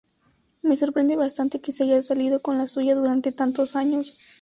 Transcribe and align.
Me 0.63 0.75
sorprende 0.77 1.15
bastante 1.15 1.61
que 1.61 1.71
se 1.71 1.83
haya 1.83 2.01
salido 2.01 2.41
con 2.41 2.57
la 2.57 2.65
suya 2.65 2.95
durante 2.95 3.31
tantos 3.31 3.75
años". 3.75 4.17